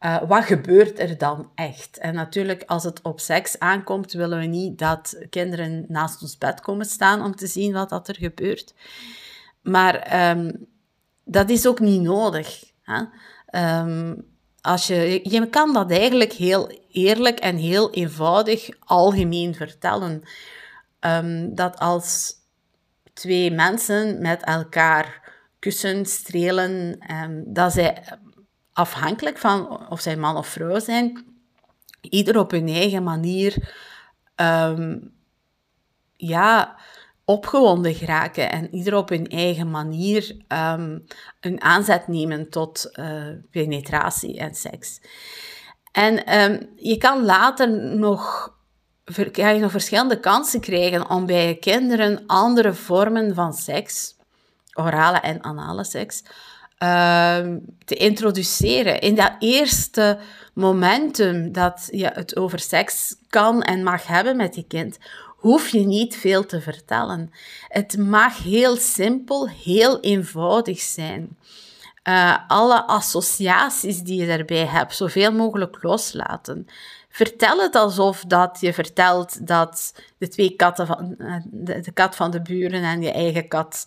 Uh, 0.00 0.22
wat 0.28 0.44
gebeurt 0.44 0.98
er 0.98 1.18
dan 1.18 1.50
echt? 1.54 1.98
En 1.98 2.14
natuurlijk, 2.14 2.62
als 2.66 2.84
het 2.84 3.02
op 3.02 3.20
seks 3.20 3.58
aankomt, 3.58 4.12
willen 4.12 4.38
we 4.38 4.46
niet 4.46 4.78
dat 4.78 5.18
kinderen 5.30 5.84
naast 5.88 6.22
ons 6.22 6.38
bed 6.38 6.60
komen 6.60 6.86
staan 6.86 7.24
om 7.24 7.36
te 7.36 7.46
zien 7.46 7.72
wat 7.72 7.88
dat 7.88 8.08
er 8.08 8.16
gebeurt. 8.16 8.74
Maar 9.62 10.30
um, 10.30 10.68
dat 11.30 11.50
is 11.50 11.66
ook 11.66 11.80
niet 11.80 12.02
nodig. 12.02 12.64
Hè? 12.82 13.02
Um, 13.80 14.26
als 14.60 14.86
je, 14.86 15.20
je 15.22 15.48
kan 15.48 15.72
dat 15.72 15.90
eigenlijk 15.90 16.32
heel 16.32 16.70
eerlijk 16.90 17.38
en 17.38 17.56
heel 17.56 17.90
eenvoudig 17.90 18.68
algemeen 18.78 19.54
vertellen. 19.54 20.22
Um, 21.00 21.54
dat 21.54 21.78
als 21.78 22.34
twee 23.12 23.50
mensen 23.50 24.20
met 24.20 24.44
elkaar 24.44 25.32
kussen, 25.58 26.06
strelen, 26.06 26.98
dat 27.46 27.72
zij 27.72 28.18
afhankelijk 28.72 29.38
van 29.38 29.88
of 29.90 30.00
zij 30.00 30.16
man 30.16 30.36
of 30.36 30.46
vrouw 30.46 30.78
zijn, 30.78 31.24
ieder 32.00 32.38
op 32.38 32.50
hun 32.50 32.68
eigen 32.68 33.02
manier 33.02 33.74
ja, 36.16 36.78
opgewonden 37.30 37.94
geraken 37.94 38.50
en 38.50 38.74
ieder 38.74 38.96
op 38.96 39.08
hun 39.08 39.28
eigen 39.28 39.70
manier 39.70 40.36
um, 40.48 41.04
een 41.40 41.62
aanzet 41.62 42.08
nemen 42.08 42.50
tot 42.50 42.90
uh, 42.94 43.26
penetratie 43.50 44.38
en 44.38 44.54
seks. 44.54 45.00
En 45.92 46.40
um, 46.40 46.68
je 46.76 46.96
kan 46.96 47.24
later 47.24 47.96
nog, 47.96 48.52
kan 49.32 49.54
je 49.54 49.60
nog 49.60 49.70
verschillende 49.70 50.20
kansen 50.20 50.60
krijgen 50.60 51.10
om 51.10 51.26
bij 51.26 51.48
je 51.48 51.54
kinderen 51.54 52.22
andere 52.26 52.74
vormen 52.74 53.34
van 53.34 53.52
seks, 53.52 54.16
orale 54.74 55.18
en 55.18 55.44
anale 55.44 55.84
seks, 55.84 56.22
Ehm, 56.80 57.58
te 57.84 57.94
introduceren. 57.94 59.00
In 59.00 59.14
dat 59.14 59.32
eerste 59.38 60.18
momentum 60.54 61.52
dat 61.52 61.88
je 61.90 62.06
het 62.06 62.36
over 62.36 62.58
seks 62.58 63.16
kan 63.28 63.62
en 63.62 63.82
mag 63.82 64.06
hebben 64.06 64.36
met 64.36 64.54
je 64.54 64.62
kind, 64.66 64.98
hoef 65.40 65.68
je 65.68 65.80
niet 65.80 66.16
veel 66.16 66.46
te 66.46 66.60
vertellen. 66.60 67.32
Het 67.68 67.98
mag 67.98 68.42
heel 68.42 68.76
simpel, 68.76 69.48
heel 69.48 70.00
eenvoudig 70.00 70.80
zijn. 70.80 71.36
Uh, 72.08 72.36
alle 72.46 72.86
associaties 72.86 74.00
die 74.00 74.20
je 74.20 74.26
daarbij 74.26 74.66
hebt, 74.66 74.94
zoveel 74.94 75.32
mogelijk 75.32 75.82
loslaten. 75.82 76.66
Vertel 77.08 77.58
het 77.58 77.74
alsof 77.74 78.24
dat 78.24 78.58
je 78.60 78.72
vertelt 78.72 79.46
dat 79.46 79.94
de 80.18 80.28
twee 80.28 80.56
katten 80.56 80.86
van 80.86 81.14
eh, 81.18 81.36
de, 81.44 81.92
kat 81.92 82.16
van 82.16 82.30
de 82.30 82.42
buren 82.42 82.82
en 82.82 83.02
je 83.02 83.12
eigen 83.12 83.48
kat 83.48 83.84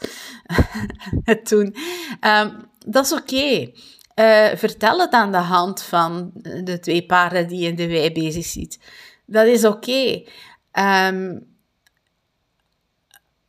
het 1.24 1.50
doen. 1.50 1.76
Um, 2.22 2.70
dat 2.86 3.06
is 3.06 3.14
oké. 3.14 3.72
Eh, 4.14 4.56
vertel 4.56 5.00
het 5.00 5.12
aan 5.12 5.32
de 5.32 5.38
hand 5.38 5.82
van 5.82 6.32
de 6.64 6.80
twee 6.80 7.06
paarden 7.06 7.48
die 7.48 7.60
je 7.60 7.68
in 7.68 7.76
de 7.76 7.88
wei 7.88 8.12
bezig 8.12 8.46
ziet. 8.46 8.80
Dat 9.26 9.46
is 9.46 9.66
oké. 9.66 10.24
Um, 10.80 11.52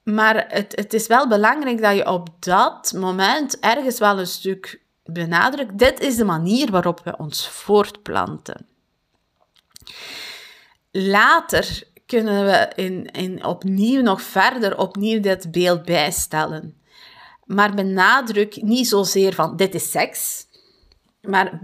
maar 0.02 0.45
het, 0.49 0.76
het 0.76 0.95
is 0.95 1.07
wel 1.07 1.28
belangrijk 1.28 1.81
dat 1.81 1.97
je 1.97 2.11
op 2.11 2.28
dat 2.38 2.93
moment 2.97 3.61
ergens 3.61 3.99
wel 3.99 4.19
een 4.19 4.26
stuk 4.26 4.83
benadrukt. 5.04 5.78
Dit 5.78 6.00
is 6.00 6.16
de 6.16 6.25
manier 6.25 6.71
waarop 6.71 7.00
we 7.04 7.16
ons 7.16 7.49
voortplanten. 7.49 8.66
Later 10.90 11.83
kunnen 12.07 12.45
we 12.45 12.73
in, 12.75 13.07
in 13.07 13.45
opnieuw 13.45 14.02
nog 14.02 14.23
verder 14.23 14.78
opnieuw 14.78 15.21
dit 15.21 15.50
beeld 15.50 15.85
bijstellen. 15.85 16.76
maar 17.45 17.75
benadruk 17.75 18.62
niet 18.62 18.88
zozeer 18.88 19.35
van 19.35 19.57
dit 19.57 19.75
is 19.75 19.90
seks, 19.90 20.47
maar 21.21 21.61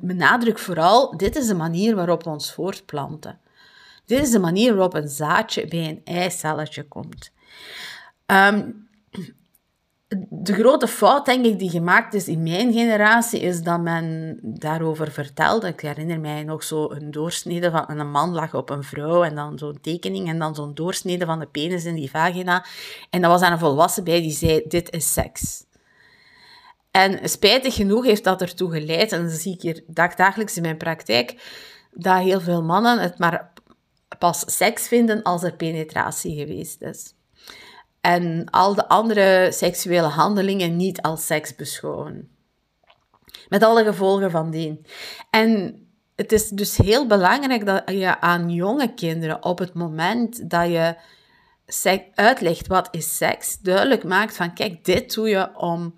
benadruk 0.00 0.58
vooral 0.58 1.16
dit 1.16 1.36
is 1.36 1.46
de 1.46 1.54
manier 1.54 1.94
waarop 1.94 2.24
we 2.24 2.30
ons 2.30 2.52
voortplanten. 2.52 3.38
Dit 4.06 4.22
is 4.22 4.30
de 4.30 4.38
manier 4.38 4.74
waarop 4.74 4.94
een 4.94 5.08
zaadje 5.08 5.68
bij 5.68 5.88
een 5.88 6.00
eicelletje 6.04 6.82
komt. 6.82 7.32
Ehm, 8.26 8.70
de 10.28 10.52
grote 10.52 10.88
fout, 10.88 11.26
denk 11.26 11.44
ik, 11.44 11.58
die 11.58 11.70
gemaakt 11.70 12.14
is 12.14 12.28
in 12.28 12.42
mijn 12.42 12.72
generatie, 12.72 13.40
is 13.40 13.62
dat 13.62 13.80
men 13.80 14.38
daarover 14.42 15.12
vertelde. 15.12 15.68
Ik 15.68 15.80
herinner 15.80 16.20
mij 16.20 16.42
nog 16.42 16.64
zo 16.64 16.90
een 16.90 17.10
doorsnede 17.10 17.70
van 17.70 17.84
een 17.88 18.10
man 18.10 18.32
lag 18.32 18.54
op 18.54 18.70
een 18.70 18.82
vrouw 18.82 19.24
en 19.24 19.34
dan 19.34 19.58
zo'n 19.58 19.78
tekening 19.80 20.28
en 20.28 20.38
dan 20.38 20.54
zo'n 20.54 20.74
doorsnede 20.74 21.24
van 21.24 21.38
de 21.38 21.46
penis 21.46 21.84
in 21.84 21.94
die 21.94 22.10
vagina. 22.10 22.64
En 23.10 23.20
dat 23.20 23.30
was 23.30 23.42
aan 23.42 23.52
een 23.52 23.58
volwassen 23.58 24.04
bij 24.04 24.20
die 24.20 24.32
zei, 24.32 24.62
dit 24.68 24.92
is 24.92 25.12
seks. 25.12 25.64
En 26.90 27.28
spijtig 27.28 27.74
genoeg 27.74 28.04
heeft 28.04 28.24
dat 28.24 28.40
ertoe 28.40 28.70
geleid, 28.70 29.12
en 29.12 29.22
dat 29.22 29.32
zie 29.32 29.54
ik 29.54 29.62
hier 29.62 29.82
dagelijks 30.16 30.56
in 30.56 30.62
mijn 30.62 30.76
praktijk, 30.76 31.34
dat 31.90 32.18
heel 32.18 32.40
veel 32.40 32.62
mannen 32.62 32.98
het 32.98 33.18
maar 33.18 33.52
pas 34.24 34.44
seks 34.46 34.88
vinden 34.88 35.22
als 35.22 35.42
er 35.42 35.56
penetratie 35.56 36.36
geweest 36.36 36.82
is 36.82 37.14
en 38.00 38.50
al 38.50 38.74
de 38.74 38.88
andere 38.88 39.52
seksuele 39.52 40.06
handelingen 40.06 40.76
niet 40.76 41.02
als 41.02 41.26
seks 41.26 41.54
beschouwen. 41.54 42.28
Met 43.48 43.62
alle 43.62 43.84
gevolgen 43.84 44.30
van 44.30 44.50
dien. 44.50 44.86
En 45.30 45.78
het 46.16 46.32
is 46.32 46.48
dus 46.48 46.76
heel 46.76 47.06
belangrijk 47.06 47.66
dat 47.66 47.82
je 47.86 48.20
aan 48.20 48.50
jonge 48.50 48.94
kinderen 48.94 49.44
op 49.44 49.58
het 49.58 49.74
moment 49.74 50.50
dat 50.50 50.68
je 50.68 50.96
uitlegt 52.14 52.66
wat 52.66 52.88
is 52.90 53.16
seks, 53.16 53.58
duidelijk 53.58 54.04
maakt 54.04 54.36
van 54.36 54.54
kijk, 54.54 54.84
dit 54.84 55.14
doe 55.14 55.28
je 55.28 55.56
om 55.56 55.94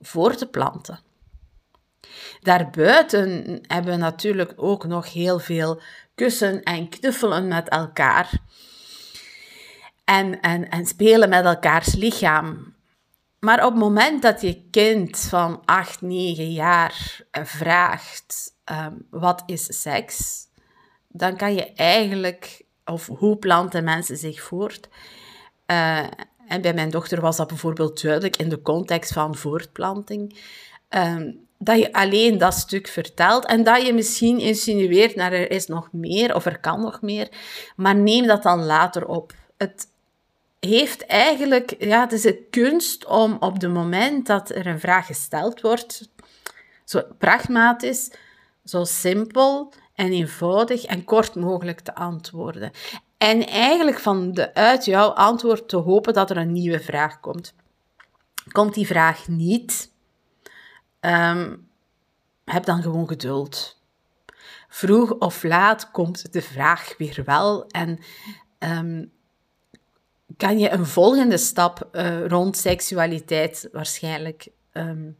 voor 0.00 0.34
te 0.34 0.46
planten. 0.46 1.03
Daarbuiten 2.44 3.58
hebben 3.66 3.92
we 3.92 3.98
natuurlijk 3.98 4.52
ook 4.56 4.86
nog 4.86 5.12
heel 5.12 5.38
veel 5.38 5.80
kussen 6.14 6.62
en 6.62 6.88
knuffelen 6.88 7.48
met 7.48 7.68
elkaar 7.68 8.30
en, 10.04 10.40
en, 10.40 10.68
en 10.68 10.86
spelen 10.86 11.28
met 11.28 11.44
elkaars 11.44 11.94
lichaam. 11.94 12.74
Maar 13.40 13.64
op 13.64 13.70
het 13.70 13.80
moment 13.80 14.22
dat 14.22 14.40
je 14.40 14.68
kind 14.70 15.18
van 15.18 15.62
8, 15.64 16.00
9 16.00 16.52
jaar 16.52 17.20
vraagt 17.30 18.54
um, 18.70 19.06
wat 19.10 19.42
is 19.46 19.80
seks, 19.82 20.46
dan 21.08 21.36
kan 21.36 21.54
je 21.54 21.72
eigenlijk, 21.72 22.62
of 22.84 23.06
hoe 23.06 23.36
planten 23.36 23.84
mensen 23.84 24.16
zich 24.16 24.42
voort? 24.42 24.88
Uh, 25.66 26.06
en 26.48 26.60
bij 26.60 26.74
mijn 26.74 26.90
dochter 26.90 27.20
was 27.20 27.36
dat 27.36 27.48
bijvoorbeeld 27.48 28.02
duidelijk 28.02 28.36
in 28.36 28.48
de 28.48 28.62
context 28.62 29.12
van 29.12 29.36
voortplanting. 29.36 30.38
Um, 30.88 31.43
dat 31.58 31.78
je 31.78 31.92
alleen 31.92 32.38
dat 32.38 32.54
stuk 32.54 32.88
vertelt 32.88 33.46
en 33.46 33.62
dat 33.62 33.86
je 33.86 33.92
misschien 33.92 34.38
insinueert 34.38 35.14
naar 35.14 35.32
er 35.32 35.50
is 35.50 35.66
nog 35.66 35.88
meer 35.92 36.34
of 36.34 36.46
er 36.46 36.60
kan 36.60 36.80
nog 36.80 37.02
meer, 37.02 37.28
maar 37.76 37.94
neem 37.94 38.26
dat 38.26 38.42
dan 38.42 38.64
later 38.64 39.06
op. 39.06 39.32
Het, 39.56 39.86
heeft 40.64 41.06
eigenlijk, 41.06 41.74
ja, 41.78 42.00
het 42.00 42.12
is 42.12 42.24
een 42.24 42.46
kunst 42.50 43.06
om 43.06 43.36
op 43.40 43.60
het 43.60 43.72
moment 43.72 44.26
dat 44.26 44.50
er 44.50 44.66
een 44.66 44.80
vraag 44.80 45.06
gesteld 45.06 45.60
wordt, 45.60 46.08
zo 46.84 47.02
pragmatisch, 47.18 48.10
zo 48.64 48.84
simpel 48.84 49.72
en 49.94 50.12
eenvoudig 50.12 50.84
en 50.84 51.04
kort 51.04 51.34
mogelijk 51.34 51.80
te 51.80 51.94
antwoorden. 51.94 52.70
En 53.18 53.46
eigenlijk 53.46 53.98
van 53.98 54.32
de, 54.32 54.54
uit 54.54 54.84
jouw 54.84 55.08
antwoord 55.08 55.68
te 55.68 55.76
hopen 55.76 56.12
dat 56.12 56.30
er 56.30 56.36
een 56.36 56.52
nieuwe 56.52 56.80
vraag 56.80 57.20
komt. 57.20 57.54
Komt 58.52 58.74
die 58.74 58.86
vraag 58.86 59.28
niet, 59.28 59.92
um, 61.04 61.68
heb 62.44 62.64
dan 62.64 62.82
gewoon 62.82 63.08
geduld. 63.08 63.82
Vroeg 64.68 65.10
of 65.10 65.42
laat 65.42 65.90
komt 65.90 66.32
de 66.32 66.42
vraag 66.42 66.96
weer 66.98 67.22
wel 67.24 67.66
en 67.66 67.98
um, 68.58 69.12
kan 70.36 70.58
je 70.58 70.70
een 70.70 70.86
volgende 70.86 71.38
stap 71.38 71.88
uh, 71.92 72.26
rond 72.26 72.56
seksualiteit 72.56 73.68
waarschijnlijk 73.72 74.48
um, 74.72 75.16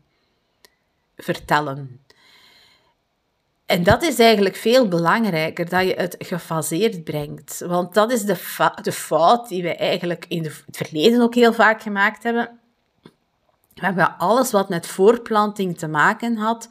vertellen. 1.17 2.01
En 3.67 3.83
dat 3.83 4.03
is 4.03 4.19
eigenlijk 4.19 4.57
veel 4.57 4.89
belangrijker, 4.89 5.69
dat 5.69 5.87
je 5.87 5.95
het 5.95 6.17
gefaseerd 6.19 7.05
brengt. 7.05 7.59
Want 7.67 7.95
dat 7.95 8.13
is 8.13 8.23
de, 8.23 8.71
de 8.83 8.93
fout 8.93 9.49
die 9.49 9.63
we 9.63 9.75
eigenlijk 9.75 10.25
in 10.29 10.45
het 10.45 10.65
verleden 10.71 11.21
ook 11.21 11.35
heel 11.35 11.53
vaak 11.53 11.83
gemaakt 11.83 12.23
hebben. 12.23 12.59
We 13.75 13.85
hebben 13.85 14.19
alles 14.19 14.51
wat 14.51 14.69
met 14.69 14.87
voorplanting 14.87 15.79
te 15.79 15.89
maken 15.89 16.37
had, 16.37 16.69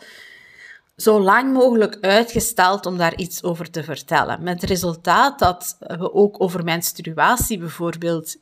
zo 0.95 1.21
lang 1.21 1.53
mogelijk 1.53 1.97
uitgesteld 2.01 2.85
om 2.85 2.97
daar 2.97 3.15
iets 3.15 3.43
over 3.43 3.69
te 3.71 3.83
vertellen. 3.83 4.43
Met 4.43 4.63
resultaat 4.63 5.39
dat 5.39 5.77
we 5.79 6.13
ook 6.13 6.41
over 6.41 6.63
menstruatie 6.63 7.57
bijvoorbeeld 7.57 8.35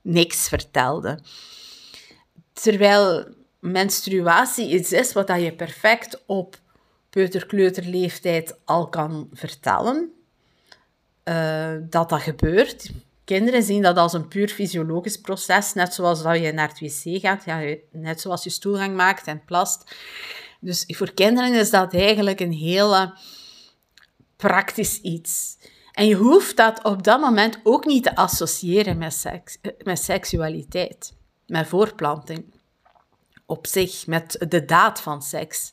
niks 0.00 0.48
vertelden. 0.48 1.22
Terwijl 2.52 3.24
menstruatie 3.58 4.68
iets 4.68 4.92
is 4.92 5.12
wat 5.12 5.28
je 5.28 5.52
perfect 5.52 6.22
op 6.26 6.60
peuterkleuterleeftijd 7.10 8.58
al 8.64 8.88
kan 8.88 9.28
vertellen. 9.32 10.12
Uh, 11.24 11.74
dat 11.80 12.08
dat 12.08 12.20
gebeurt. 12.20 12.90
Kinderen 13.24 13.62
zien 13.62 13.82
dat 13.82 13.96
als 13.96 14.12
een 14.12 14.28
puur 14.28 14.48
fysiologisch 14.48 15.16
proces, 15.16 15.72
net 15.72 15.94
zoals 15.94 16.22
dat 16.22 16.38
je 16.38 16.52
naar 16.52 16.68
het 16.68 16.80
wc 16.80 17.20
gaat, 17.20 17.44
ja, 17.44 17.76
net 17.90 18.20
zoals 18.20 18.44
je 18.44 18.50
stoelgang 18.50 18.96
maakt 18.96 19.26
en 19.26 19.44
plast. 19.44 19.94
Dus 20.60 20.84
voor 20.86 21.12
kinderen 21.14 21.54
is 21.54 21.70
dat 21.70 21.94
eigenlijk 21.94 22.40
een 22.40 22.52
hele 22.52 23.14
praktisch 24.36 25.00
iets. 25.00 25.58
En 25.92 26.06
je 26.06 26.14
hoeft 26.14 26.56
dat 26.56 26.84
op 26.84 27.02
dat 27.02 27.20
moment 27.20 27.60
ook 27.62 27.84
niet 27.84 28.02
te 28.02 28.16
associëren 28.16 28.98
met, 28.98 29.14
seks, 29.14 29.58
met 29.84 29.98
seksualiteit, 29.98 31.14
met 31.46 31.66
voorplanting 31.66 32.54
op 33.46 33.66
zich, 33.66 34.06
met 34.06 34.44
de 34.48 34.64
daad 34.64 35.00
van 35.00 35.22
seks. 35.22 35.72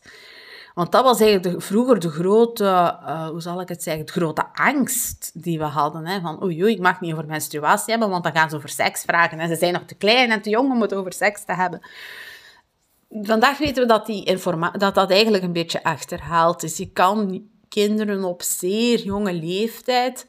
Want 0.73 0.91
dat 0.91 1.03
was 1.03 1.19
eigenlijk 1.19 1.61
vroeger 1.61 1.99
de 1.99 2.09
grote, 2.09 2.63
uh, 2.63 3.27
hoe 3.27 3.41
zal 3.41 3.61
ik 3.61 3.69
het 3.69 3.83
zeggen, 3.83 4.05
de 4.05 4.11
grote 4.11 4.45
angst 4.53 5.31
die 5.43 5.57
we 5.57 5.63
hadden. 5.63 6.05
Hè? 6.05 6.21
Van 6.21 6.43
oei, 6.43 6.65
ik 6.65 6.79
mag 6.79 7.01
niet 7.01 7.13
over 7.13 7.25
menstruatie 7.25 7.91
hebben, 7.91 8.09
want 8.09 8.23
dan 8.23 8.33
gaan 8.33 8.49
ze 8.49 8.55
over 8.55 8.69
seks 8.69 9.03
vragen. 9.03 9.39
En 9.39 9.47
ze 9.47 9.55
zijn 9.55 9.73
nog 9.73 9.83
te 9.85 9.95
klein 9.95 10.31
en 10.31 10.41
te 10.41 10.49
jong 10.49 10.71
om 10.71 10.81
het 10.81 10.93
over 10.93 11.13
seks 11.13 11.45
te 11.45 11.53
hebben 11.53 11.81
vandaag 13.09 13.57
weten 13.57 13.81
we 13.81 13.87
dat, 13.87 14.05
die 14.05 14.37
dat 14.77 14.95
dat 14.95 15.11
eigenlijk 15.11 15.43
een 15.43 15.53
beetje 15.53 15.83
achterhaald 15.83 16.63
is. 16.63 16.77
Je 16.77 16.91
kan 16.91 17.47
kinderen 17.67 18.23
op 18.23 18.41
zeer 18.41 18.99
jonge 18.99 19.33
leeftijd 19.33 20.27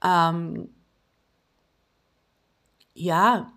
um, 0.00 0.72
ja, 2.92 3.52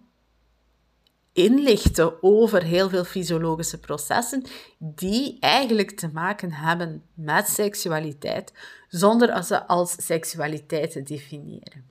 inlichten 1.37 2.23
over 2.23 2.63
heel 2.63 2.89
veel 2.89 3.03
fysiologische 3.03 3.79
processen 3.79 4.43
die 4.77 5.37
eigenlijk 5.39 5.91
te 5.91 6.09
maken 6.13 6.51
hebben 6.51 7.03
met 7.13 7.47
seksualiteit, 7.47 8.53
zonder 8.87 9.43
ze 9.43 9.67
als 9.67 9.95
seksualiteit 9.97 10.91
te 10.91 11.03
definiëren. 11.03 11.85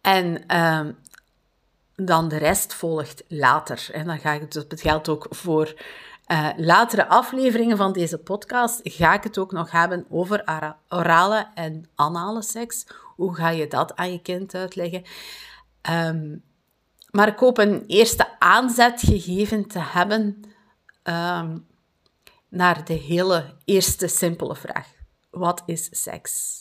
En 0.00 0.56
um, 0.62 0.96
dan 1.96 2.28
de 2.28 2.36
rest 2.36 2.74
volgt 2.74 3.24
later. 3.28 3.88
En 3.92 4.06
dan 4.06 4.18
ga 4.18 4.32
ik 4.32 4.40
het 4.40 4.80
geldt 4.80 5.08
ook 5.08 5.26
voor 5.30 5.74
uh, 6.26 6.48
latere 6.56 7.06
afleveringen 7.06 7.76
van 7.76 7.92
deze 7.92 8.18
podcast, 8.18 8.80
ga 8.82 9.14
ik 9.14 9.22
het 9.22 9.38
ook 9.38 9.52
nog 9.52 9.70
hebben 9.70 10.06
over 10.08 10.44
orale 10.88 11.48
en 11.54 11.88
anale 11.94 12.42
seks. 12.42 12.86
Hoe 13.16 13.34
ga 13.34 13.48
je 13.48 13.66
dat 13.66 13.96
aan 13.96 14.12
je 14.12 14.22
kind 14.22 14.54
uitleggen? 14.54 15.04
Um, 15.90 16.42
maar 17.12 17.28
ik 17.28 17.38
hoop 17.38 17.58
een 17.58 17.84
eerste 17.86 18.38
aanzet 18.38 19.00
gegeven 19.00 19.66
te 19.66 19.78
hebben 19.78 20.42
um, 21.02 21.66
naar 22.48 22.84
de 22.84 22.92
hele 22.92 23.54
eerste 23.64 24.06
simpele 24.06 24.56
vraag. 24.56 24.88
Wat 25.30 25.62
is 25.66 25.88
seks? 25.90 26.60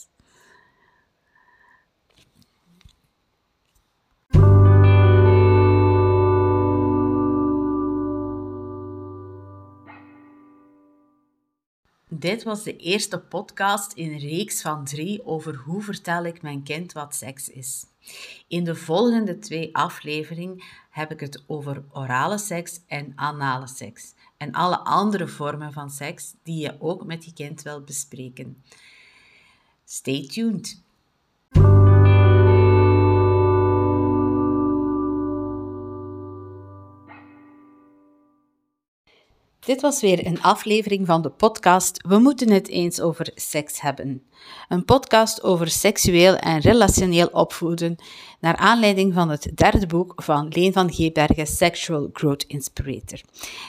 Dit 12.08 12.44
was 12.44 12.64
de 12.64 12.76
eerste 12.76 13.20
podcast 13.20 13.94
in 13.94 14.12
een 14.12 14.20
reeks 14.20 14.62
van 14.62 14.86
drie 14.86 15.26
over 15.26 15.56
hoe 15.56 15.82
vertel 15.82 16.24
ik 16.24 16.42
mijn 16.42 16.64
kind 16.64 16.94
wat 16.94 17.16
seks 17.16 17.50
is. 17.50 17.91
In 18.48 18.64
de 18.64 18.76
volgende 18.76 19.40
twee 19.40 19.76
afleveringen 19.76 20.64
heb 20.90 21.12
ik 21.12 21.20
het 21.20 21.44
over 21.48 21.84
orale 21.92 22.38
seks 22.38 22.80
en 22.88 23.14
anale 23.16 23.68
seks 23.68 24.14
en 24.38 24.52
alle 24.52 24.80
andere 24.80 25.28
vormen 25.28 25.74
van 25.74 25.90
seks 25.90 26.34
die 26.44 26.62
je 26.62 26.76
ook 26.80 27.06
met 27.06 27.26
je 27.26 27.34
kind 27.34 27.62
wilt 27.62 27.86
bespreken. 27.86 28.64
Stay 29.86 30.28
tuned! 30.28 30.82
Dit 39.66 39.82
was 39.82 40.02
weer 40.02 40.26
een 40.26 40.42
aflevering 40.42 41.08
van 41.08 41.22
de 41.22 41.30
podcast 41.30 42.08
We 42.08 42.18
moeten 42.18 42.52
het 42.52 42.68
eens 42.68 43.02
over 43.02 43.32
seks 43.36 43.82
hebben. 43.82 44.24
Een 44.70 44.86
podcast 44.86 45.44
over 45.44 45.68
seksueel 45.68 46.36
en 46.36 46.60
relationeel 46.60 47.28
opvoeden, 47.28 47.96
naar 48.40 48.56
aanleiding 48.56 49.14
van 49.14 49.30
het 49.30 49.52
derde 49.56 49.88
boek 49.88 50.24
van 50.24 50.48
Leen 50.48 50.74
van 50.74 50.94
Geebergen, 50.94 51.48
Sexual 51.48 52.10
Growth 52.14 52.44
Inspirator. 52.44 53.22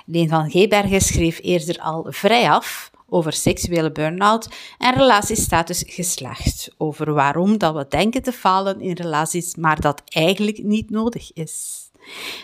Leen 0.07 0.29
van 0.29 0.51
Geebergen 0.51 1.01
schreef 1.01 1.39
eerder 1.43 1.79
al 1.79 2.07
vrij 2.09 2.51
af 2.51 2.91
over 3.09 3.33
seksuele 3.33 3.93
burn-out 3.93 4.49
en 4.79 4.95
relatiestatus 4.95 5.85
geslacht, 5.87 6.75
over 6.77 7.13
waarom 7.13 7.59
dat 7.59 7.75
we 7.75 7.87
denken 7.89 8.23
te 8.23 8.33
falen 8.33 8.81
in 8.81 8.93
relaties, 8.93 9.55
maar 9.55 9.81
dat 9.81 10.03
eigenlijk 10.09 10.63
niet 10.63 10.91
nodig 10.91 11.33
is. 11.33 11.81